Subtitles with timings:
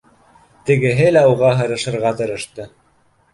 [0.69, 2.67] Тегеһе лә уға һырышырға тырышты